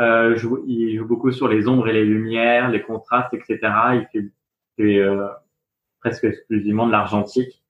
[0.00, 3.58] euh, joue, il joue beaucoup sur les ombres et les lumières, les contrastes, etc.
[3.94, 4.28] Il fait,
[4.76, 5.28] fait euh,
[6.00, 7.62] presque exclusivement de l'argentique.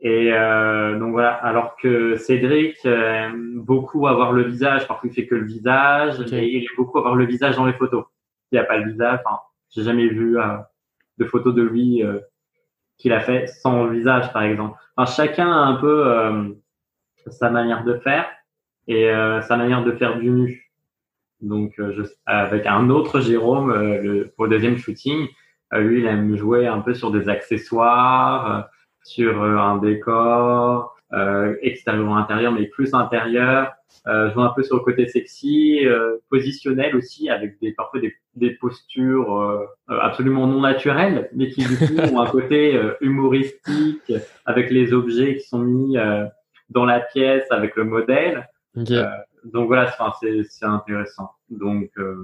[0.00, 1.32] Et euh, donc voilà.
[1.34, 4.88] Alors que Cédric aime beaucoup avoir le visage.
[4.88, 6.20] Parfois il fait que le visage.
[6.32, 8.04] Et il aime beaucoup avoir le visage dans les photos.
[8.50, 9.20] Il n'y a pas le visage.
[9.24, 9.38] Enfin,
[9.70, 10.56] j'ai jamais vu euh,
[11.18, 12.18] de photos de lui euh,
[12.98, 14.78] qu'il a fait sans visage, par exemple.
[14.96, 16.48] Enfin, chacun a un peu euh,
[17.26, 18.26] sa manière de faire
[18.88, 19.10] et
[19.42, 20.72] sa manière de faire du nu.
[21.42, 25.26] Donc, euh, je, avec un autre Jérôme, euh, le, le deuxième shooting,
[25.74, 28.68] euh, lui, il aime jouer un peu sur des accessoires,
[29.02, 30.96] sur un décor,
[31.62, 33.72] extérieur ou intérieur, mais plus intérieur.
[34.08, 35.80] Euh, jouer un peu sur le côté sexy,
[36.30, 41.96] positionnel aussi, avec des parfois des, des postures absolument non naturelles, mais qui du coup
[42.12, 44.12] ont un côté humoristique,
[44.46, 45.96] avec les objets qui sont mis
[46.70, 48.48] dans la pièce, avec le modèle.
[48.76, 49.04] Okay
[49.44, 51.30] donc voilà, c'est intéressant.
[51.50, 52.16] Donc euh,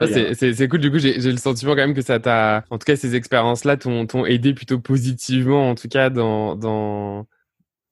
[0.00, 2.96] c'est cool, du coup, j'ai le sentiment quand même que ça t'a, en tout cas,
[2.96, 7.26] ces expériences-là t'ont aidé plutôt positivement, en tout cas, dans, dans,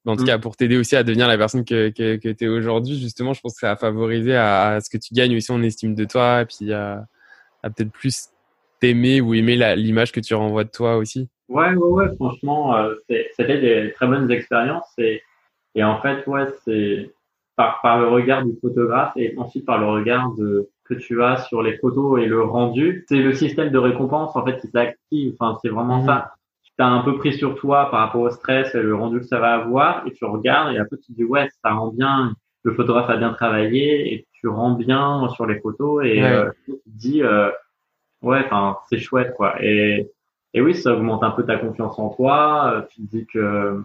[0.05, 0.27] en tout mm.
[0.27, 2.99] cas, pour t'aider aussi à devenir la personne que, que, que tu es aujourd'hui.
[2.99, 5.95] Justement, je pense que ça a favorisé à, ce que tu gagnes aussi en estime
[5.95, 7.05] de toi, et puis à,
[7.63, 8.29] à peut-être plus
[8.79, 11.29] t'aimer ou aimer l'image que tu renvoies de toi aussi.
[11.47, 12.95] Ouais, ouais, ouais, franchement, euh,
[13.37, 15.21] c'était des très bonnes expériences et,
[15.75, 17.11] et en fait, ouais, c'est
[17.55, 21.37] par, par le regard du photographe et ensuite par le regard de, que tu as
[21.43, 23.05] sur les photos et le rendu.
[23.07, 25.35] C'est le système de récompense en fait qui s'active.
[25.39, 26.05] Enfin, c'est vraiment mhm.
[26.05, 26.33] ça.
[26.77, 29.25] Tu as un peu pris sur toi par rapport au stress et le rendu que
[29.25, 32.35] ça va avoir et tu regardes et après tu te dis ouais ça rend bien.
[32.63, 36.71] Le photographe a bien travaillé et tu rends bien sur les photos et euh, tu
[36.71, 37.49] te dis euh,
[38.21, 39.55] ouais enfin c'est chouette quoi.
[39.63, 40.09] Et
[40.53, 42.87] et oui ça augmente un peu ta confiance en toi.
[42.89, 43.81] Tu te dis que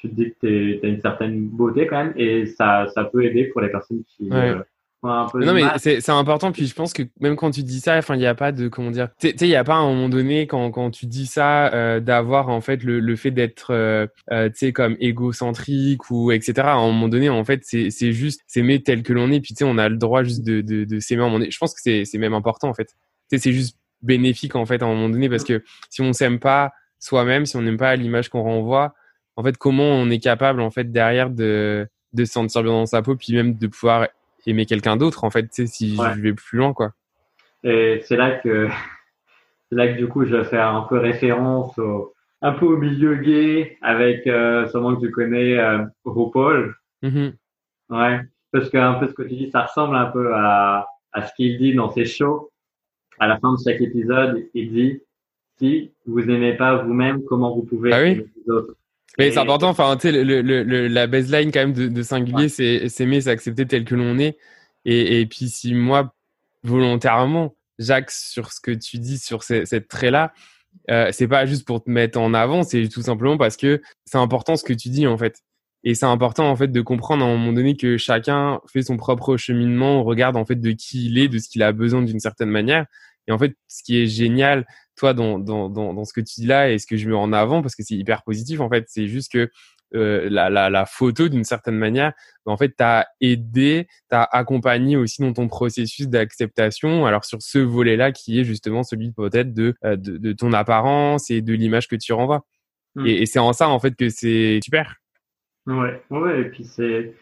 [0.00, 3.22] tu te dis que tu as une certaine beauté quand même et ça, ça peut
[3.22, 4.62] aider pour les personnes qui euh,
[5.02, 7.96] un peu non mais c'est important puis je pense que même quand tu dis ça
[7.96, 9.78] enfin il n'y a pas de comment dire tu sais il n'y a pas à
[9.78, 13.30] un moment donné quand, quand tu dis ça euh, d'avoir en fait le, le fait
[13.30, 17.60] d'être euh, euh tu sais comme égocentrique ou etc à un moment donné en fait
[17.64, 20.22] c'est c'est juste s'aimer tel que l'on est puis tu sais on a le droit
[20.22, 21.50] juste de de, de s'aimer à un moment donné.
[21.50, 22.88] Je pense que c'est c'est même important en fait.
[23.30, 26.12] Tu sais c'est juste bénéfique en fait à un moment donné parce que si on
[26.12, 28.94] s'aime pas soi-même si on n'aime pas l'image qu'on renvoie
[29.40, 32.86] en fait, comment on est capable, en fait, derrière de, de se sentir bien dans
[32.86, 34.08] sa peau, puis même de pouvoir
[34.46, 36.92] aimer quelqu'un d'autre, en fait, si je vais plus loin, quoi.
[37.62, 38.68] Et c'est là que,
[39.68, 42.76] c'est là que du coup, je vais faire un peu référence au, un peu au
[42.76, 46.74] milieu gay avec euh, sûrement que tu connais euh, RuPaul.
[47.02, 47.32] Mm-hmm.
[47.90, 48.20] Ouais,
[48.52, 51.58] parce qu'un peu ce que tu dis, ça ressemble un peu à, à ce qu'il
[51.58, 52.50] dit dans ses shows.
[53.18, 55.00] À la fin de chaque épisode, il dit
[55.58, 58.74] si vous n'aimez pas vous-même, comment vous pouvez ah aimer les autres?
[59.18, 62.48] Mais c'est important, enfin, tu sais, le, le, la baseline quand même de, de singulier,
[62.48, 64.38] c'est s'aimer, c'est accepter tel que l'on est.
[64.84, 66.14] Et, et puis si moi,
[66.62, 70.32] volontairement, j'axe sur ce que tu dis, sur cette trait-là,
[70.90, 74.18] euh, c'est pas juste pour te mettre en avant, c'est tout simplement parce que c'est
[74.18, 75.40] important ce que tu dis en fait.
[75.82, 78.96] Et c'est important en fait de comprendre à un moment donné que chacun fait son
[78.96, 82.20] propre cheminement, regarde en fait de qui il est, de ce qu'il a besoin d'une
[82.20, 82.86] certaine manière.
[83.30, 84.66] Et en fait, ce qui est génial,
[84.96, 87.14] toi, dans, dans, dans, dans, ce que tu dis là et ce que je mets
[87.14, 89.48] en avant, parce que c'est hyper positif, en fait, c'est juste que
[89.94, 92.12] euh, la, la, la, photo, d'une certaine manière,
[92.44, 97.06] en fait, t'as aidé, t'as accompagné aussi dans ton processus d'acceptation.
[97.06, 101.30] Alors sur ce volet-là, qui est justement celui peut-être de, euh, de, de, ton apparence
[101.30, 102.44] et de l'image que tu renvoies.
[103.04, 104.96] Et, et c'est en ça, en fait, que c'est super.
[105.66, 107.14] Ouais, ouais, et puis c'est,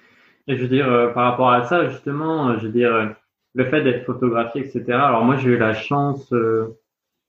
[0.47, 3.15] et je veux dire, euh, par rapport à ça, justement, je veux dire,
[3.55, 4.85] le fait d'être photographié, etc.
[4.91, 6.33] Alors moi, j'ai eu la chance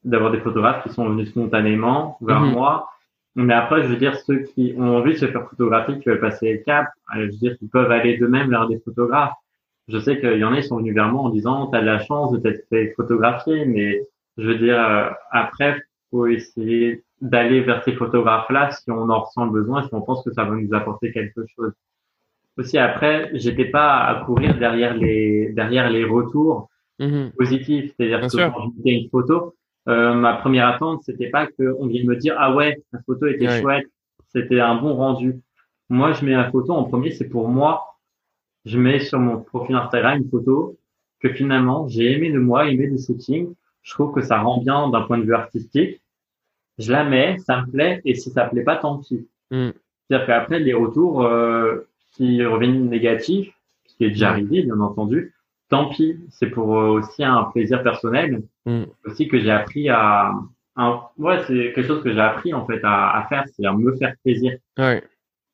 [0.04, 2.52] d'avoir des photographes qui sont venus spontanément vers mhm.
[2.52, 2.90] moi.
[3.36, 6.20] Mais après, je veux dire, ceux qui ont envie de se faire photographier, qui veulent
[6.20, 9.34] passer le cap, euh, je veux dire, ils peuvent aller d'eux-mêmes vers des photographes.
[9.88, 11.86] Je sais qu'il y en a, ils sont venus vers moi en disant, t'as de
[11.86, 14.02] la chance de t'être fait photographier, mais
[14.38, 19.46] Je veux dire, euh, après, faut essayer d'aller vers ces photographes-là si on en ressent
[19.46, 21.74] le besoin, si on pense que ça va nous apporter quelque chose.
[22.60, 26.70] Aussi après, j'étais pas à courir derrière les derrière les retours
[27.00, 27.32] mhm.
[27.38, 29.56] positifs, c'est-à-dire que quand je mettais une photo,
[29.88, 33.62] euh, ma première attente c'était pas qu'on vienne me dire ah ouais la photo était
[33.62, 33.88] chouette,
[34.28, 35.40] c'était un bon rendu.
[35.90, 37.72] Moi je mets la photo en premier, c'est pour moi.
[38.66, 40.78] Je mets sur mon profil Instagram une photo
[41.22, 43.54] que finalement j'ai aimé de moi, aimé du shooting.
[43.82, 46.02] Je trouve que ça rend bien d'un point de vue artistique
[46.80, 49.28] je la mets, ça me plaît, et si ça plaît pas, tant pis.
[49.52, 49.70] Mm.
[50.08, 53.50] C'est-à-dire qu'après, les retours euh, qui reviennent négatifs,
[53.86, 54.34] ce qui est déjà mm.
[54.34, 55.34] arrivé, bien entendu,
[55.70, 56.18] tant pis.
[56.30, 58.84] C'est pour euh, aussi un plaisir personnel, mm.
[59.06, 60.34] aussi que j'ai appris à...
[61.18, 63.96] ouais, c'est quelque chose que j'ai appris en fait à, à faire, c'est à me
[63.98, 64.58] faire plaisir.
[64.78, 65.04] Ouais.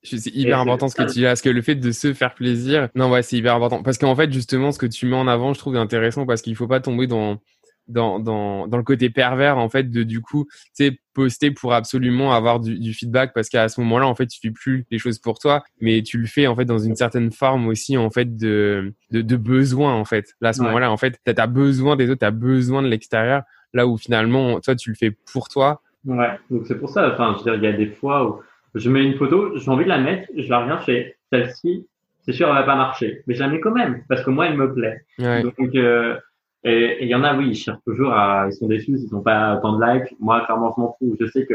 [0.06, 2.90] C'est hyper important ce que tu dis parce que le fait de se faire plaisir,
[2.94, 3.82] non ouais, c'est hyper important.
[3.82, 6.56] Parce qu'en fait, justement, ce que tu mets en avant, je trouve intéressant parce qu'il
[6.56, 7.40] faut pas tomber dans
[7.88, 11.74] dans, dans, dans le côté pervers en fait de du coup tu sais poster pour
[11.74, 14.98] absolument avoir du, du feedback parce qu'à ce moment-là en fait tu fais plus les
[14.98, 18.10] choses pour toi mais tu le fais en fait dans une certaine forme aussi en
[18.10, 20.34] fait de de, de besoin en fait.
[20.42, 23.44] Là à ce moment-là en fait t'as as besoin des autres t'as besoin de l'extérieur.
[23.74, 25.82] Là où finalement toi tu le fais pour toi.
[26.06, 28.42] Ouais donc c'est pour ça enfin je veux dire il y a des fois où
[28.74, 31.88] je mets une photo j'ai envie de la mettre je la reviens je fais celle-ci
[32.26, 33.22] c'est sûr elle va pas marcher.
[33.28, 35.06] Mais je la mets quand même parce que moi elle me plaît.
[35.20, 36.18] Donc euh,
[36.66, 39.22] et il y en a, oui, ils cherchent toujours à, ils sont déçus s'ils n'ont
[39.22, 40.16] pas tant de likes.
[40.20, 41.16] Moi, clairement, je m'en fous.
[41.20, 41.54] Je sais que,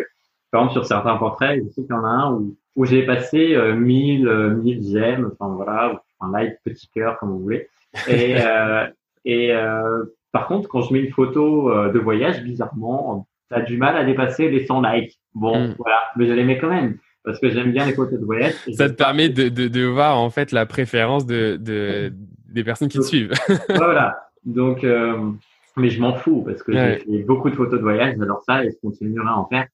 [0.53, 3.05] par exemple, sur certains portraits, je sais qu'il y en a un où, où j'ai
[3.05, 7.69] passé euh, 1000, euh, 1000 j'aime, enfin voilà, un like, petit cœur, comme vous voulez.
[8.09, 8.87] Et, euh,
[9.25, 13.77] et euh, par contre, quand je mets une photo euh, de voyage, bizarrement, a du
[13.77, 15.19] mal à dépasser les 100 likes.
[15.35, 15.75] Bon, hmm.
[15.77, 18.55] voilà, mais je les mets quand même parce que j'aime bien les photos de voyage.
[18.75, 22.13] Ça te permet de, de, de, voir en fait la préférence de, de
[22.47, 23.33] des personnes qui te suivent.
[23.69, 24.30] voilà.
[24.45, 25.31] Donc, euh,
[25.77, 28.65] mais je m'en fous parce que j'ai fait beaucoup de photos de voyage, j'adore ça
[28.65, 29.67] et je continuerai à en faire.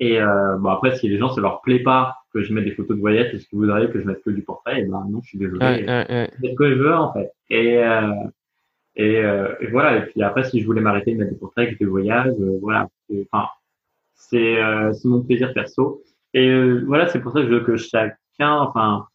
[0.00, 2.72] Et euh, bon après, si les gens ça leur plaît pas que je mette des
[2.72, 4.80] photos de voyage, est-ce que vous voudriez que je mette que du portrait?
[4.80, 5.84] Et eh ben non, je suis désolé.
[6.40, 7.30] c'est ce que je veux en fait.
[7.50, 8.12] Et euh,
[8.96, 9.98] et, euh, et, voilà.
[9.98, 12.58] Et puis après, si je voulais m'arrêter de mettre des portraits, que des voyages, euh,
[12.60, 12.88] voilà.
[13.30, 13.48] Enfin,
[14.14, 14.56] c'est
[14.92, 16.02] c'est mon plaisir perso.
[16.34, 16.52] Et
[16.86, 19.06] voilà, c'est pour ça que je veux que chacun, enfin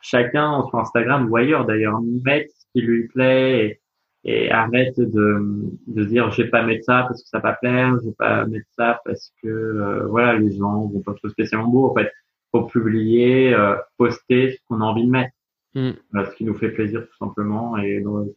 [0.00, 3.66] chacun sur Instagram ou ailleurs d'ailleurs, mette ce qui lui plaît.
[3.66, 3.81] Et,
[4.24, 7.58] et arrête de, de dire je vais pas mettre ça parce que ça va pas
[7.60, 11.32] plaire, je vais pas mettre ça parce que euh, voilà les gens vont pas trouver
[11.32, 11.90] spécialement beau.
[11.90, 12.10] En fait,
[12.52, 15.34] faut publier, euh, poster ce qu'on a envie de mettre,
[15.74, 15.92] mm.
[16.14, 17.76] ce qui nous fait plaisir tout simplement.
[17.78, 18.28] Et donc,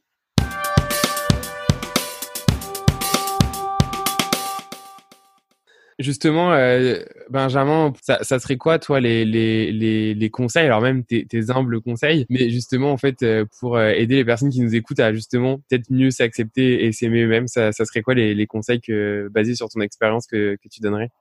[5.97, 6.97] Justement, euh,
[7.29, 11.49] Benjamin, ça, ça, serait quoi, toi, les, les, les, les conseils, alors même tes, tes,
[11.49, 14.99] humbles conseils, mais justement, en fait, euh, pour euh, aider les personnes qui nous écoutent
[14.99, 18.81] à justement peut-être mieux s'accepter et s'aimer eux-mêmes, ça, ça, serait quoi les, les conseils
[18.81, 21.11] que, basés sur ton expérience que, que tu donnerais?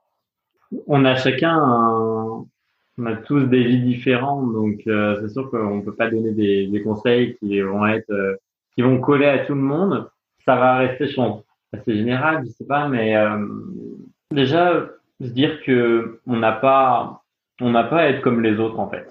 [0.89, 6.11] On a chacun, on a tous des vies différentes, donc c'est sûr qu'on peut pas
[6.11, 8.13] donner des, des, conseils qui vont être,
[8.75, 10.11] qui vont coller à tout le monde.
[10.45, 13.15] Ça va rester, je pense, assez général, je sais pas, mais
[14.35, 14.87] Déjà,
[15.21, 17.23] se dire que on n'a pas,
[17.61, 19.09] on n'a pas à être comme les autres en fait.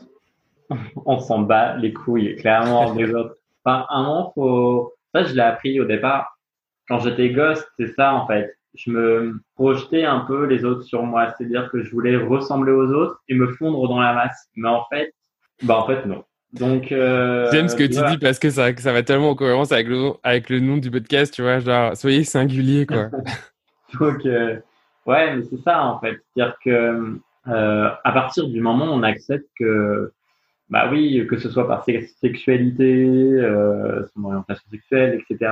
[1.05, 3.35] on s'en bat les couilles clairement des autres.
[3.63, 6.37] Enfin, un moment, faut, ça je l'ai appris au départ.
[6.89, 8.57] Quand j'étais gosse, c'est ça en fait.
[8.75, 12.91] Je me projetais un peu les autres sur moi, c'est-à-dire que je voulais ressembler aux
[12.91, 14.49] autres et me fondre dans la masse.
[14.55, 15.13] Mais en fait,
[15.61, 16.23] bah en fait non.
[16.53, 19.71] Donc, euh, j'aime ce que tu dis parce que ça, ça va tellement en cohérence
[19.71, 23.09] avec le, avec le nom du podcast, tu vois, genre, soyez singulier, quoi.
[23.99, 24.57] Donc, euh,
[25.05, 26.17] Ouais, mais c'est ça en fait.
[26.35, 30.11] C'est-à-dire que euh, à partir du moment où on accepte que,
[30.69, 35.51] bah oui, que ce soit par sexualité, euh, son orientation sexuelle, etc.,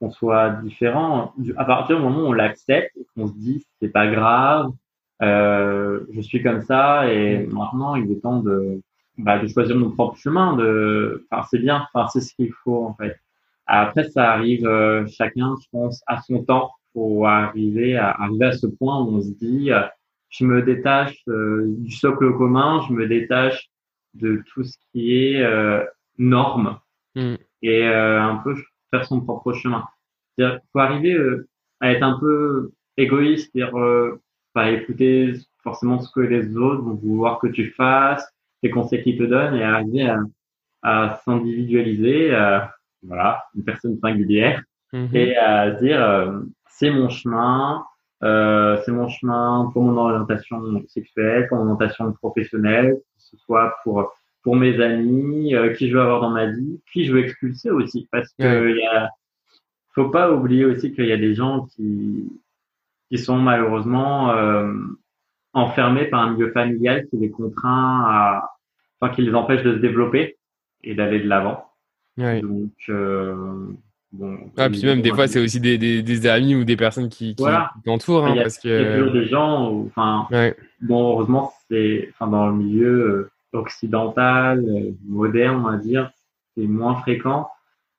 [0.00, 3.88] qu'on soit différent, à partir du moment où on l'accepte et qu'on se dit c'est
[3.90, 4.72] pas grave,
[5.22, 8.80] euh, je suis comme ça et maintenant il est temps de,
[9.18, 10.56] bah, de choisir mon propre chemin.
[10.56, 13.16] De, enfin c'est bien, enfin c'est ce qu'il faut en fait.
[13.66, 18.52] Après ça arrive euh, chacun, je pense, à son temps pour arriver à, arriver à
[18.52, 19.82] ce point où on se dit, euh,
[20.28, 23.70] je me détache euh, du socle commun, je me détache
[24.14, 25.84] de tout ce qui est euh,
[26.18, 26.78] norme
[27.14, 27.34] mm.
[27.62, 28.54] et un peu
[28.90, 29.84] faire son propre chemin.
[30.38, 31.16] Il faut arriver
[31.80, 33.72] à être un peu égoïste, dire
[34.54, 38.26] pas écouter forcément ce que les autres vont vouloir que tu fasses,
[38.62, 40.20] les conseils qu'ils te donnent et arriver à,
[40.82, 42.30] à s'individualiser,
[43.02, 45.16] voilà, une personne singulière mm-hmm.
[45.16, 46.42] et à se dire
[46.78, 47.84] c'est mon chemin,
[48.22, 53.74] euh, c'est mon chemin pour mon orientation sexuelle, pour mon orientation professionnelle, que ce soit
[53.84, 57.20] pour pour mes amis, euh, qui je veux avoir dans ma vie, qui je veux
[57.20, 59.08] expulser aussi, parce que il y a
[59.94, 62.28] faut pas oublier aussi qu'il y a des gens qui,
[63.10, 64.72] qui sont malheureusement euh,
[65.52, 68.52] enfermés par un milieu familial qui les contraint à,
[69.00, 70.38] enfin, qui les empêche de se développer
[70.82, 71.70] et d'aller de l'avant.
[72.40, 73.66] Donc, euh,
[74.12, 74.38] bon.
[74.56, 77.34] Ah, puis même des fois, c'est aussi des, des, des, amis ou des personnes qui,
[77.34, 77.44] qui
[77.84, 78.68] t'entourent, hein, parce que.
[78.68, 80.28] Il y a toujours des gens, enfin,
[80.80, 84.64] bon, heureusement, c'est, enfin, dans le milieu occidental,
[85.06, 86.10] moderne, on va dire,
[86.56, 87.48] c'est moins fréquent.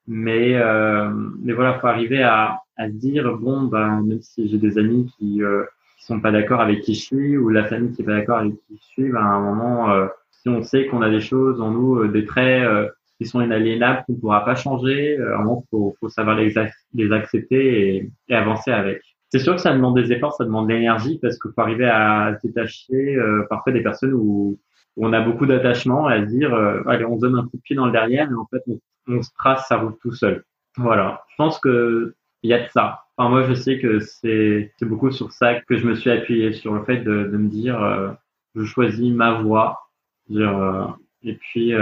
[0.06, 1.10] Mais, euh,
[1.42, 5.10] mais voilà, faut arriver à, à se dire bon, ben, même si j'ai des amis
[5.18, 5.64] qui euh,
[6.04, 8.40] qui sont pas d'accord avec qui je suis ou la famille qui est pas d'accord
[8.40, 11.22] avec qui je suis, ben, à un moment, euh, si on sait qu'on a des
[11.22, 12.90] choses en nous, euh, des traits euh,
[13.24, 16.58] qui sont inaliénables, qu'on pourra pas changer, à un moment, faut, faut savoir les,
[17.12, 19.02] accepter et, et, avancer avec.
[19.30, 21.88] C'est sûr que ça demande des efforts, ça demande de l'énergie parce qu'il faut arriver
[21.88, 23.18] à se détacher
[23.50, 24.60] parfois des personnes où,
[24.96, 26.54] on a beaucoup d'attachement à se dire
[26.86, 28.62] allez on donne un coup de pied dans le derrière et en fait
[29.08, 30.44] on se trace sa route tout seul.
[30.78, 31.24] Voilà.
[31.30, 33.06] Je pense que il y a de ça.
[33.18, 36.74] Enfin, moi, je sais que c'est beaucoup sur ça que je me suis appuyé, sur
[36.74, 38.12] le fait de, me dire, euh,
[38.56, 39.80] je choisis ma voie.
[40.32, 40.86] Euh,
[41.24, 41.74] et puis,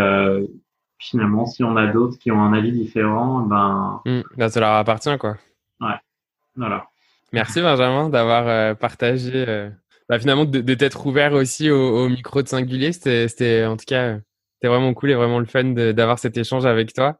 [1.02, 4.02] euh, finalement, si on a d'autres qui ont un avis différent, ben.
[4.06, 5.38] Mmh, ben ça leur appartient, quoi.
[5.80, 5.96] Ouais.
[6.56, 6.86] Voilà.
[7.34, 9.70] Merci, Benjamin, d'avoir euh, partagé.
[10.10, 12.92] Bah, finalement, de, de t'être ouvert aussi au, au, micro de singulier.
[12.92, 14.18] C'était, en tout cas,
[14.56, 17.18] c'était vraiment cool et vraiment le fun d'avoir cet échange avec toi.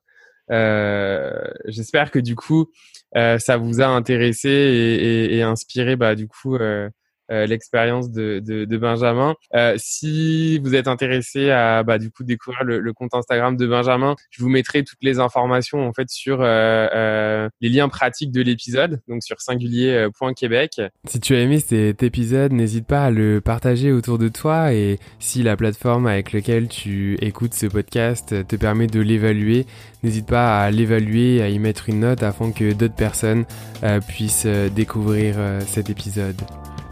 [0.52, 1.32] Euh,
[1.66, 2.68] J'espère que du coup,
[3.16, 6.58] euh, ça vous a intéressé et, et, et inspiré bah, du coup
[7.32, 9.36] euh, l'expérience de, de, de, Benjamin.
[9.56, 13.68] Euh, si vous êtes intéressé à bah, du coup découvrir le, le, compte Instagram de
[13.68, 18.32] Benjamin, je vous mettrai toutes les informations en fait sur euh, euh les liens pratiques
[18.32, 20.82] de l'épisode, donc sur singulier.québec.
[21.08, 25.00] Si tu as aimé cet épisode, n'hésite pas à le partager autour de toi et
[25.20, 29.66] si la plateforme avec laquelle tu écoutes ce podcast te permet de l'évaluer,
[30.04, 33.46] n'hésite pas à l'évaluer, à y mettre une note afin que d'autres personnes
[33.84, 35.36] euh, puissent découvrir
[35.68, 36.42] cet épisode.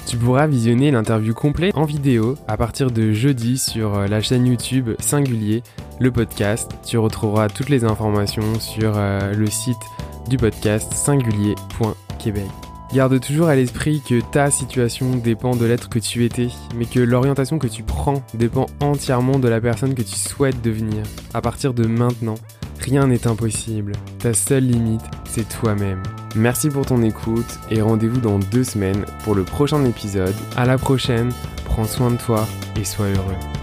[0.10, 4.48] Tu pourras visionner l'interview complète en vidéo à partir de jeudi sur euh, la chaîne
[4.48, 5.62] YouTube Singulier,
[6.00, 6.72] le podcast.
[6.84, 9.78] Tu retrouveras toutes les informations sur euh, le site
[10.28, 12.48] du podcast singulier.québec.
[12.92, 17.00] Garde toujours à l'esprit que ta situation dépend de l'être que tu étais, mais que
[17.00, 21.04] l'orientation que tu prends dépend entièrement de la personne que tu souhaites devenir.
[21.36, 22.34] À partir de maintenant,
[22.80, 23.94] rien n'est impossible.
[24.20, 26.02] Ta seule limite, c'est toi-même.
[26.36, 30.36] Merci pour ton écoute et rendez-vous dans deux semaines pour le prochain épisode.
[30.56, 31.32] À la prochaine,
[31.66, 32.48] prends soin de toi
[32.80, 33.59] et sois heureux.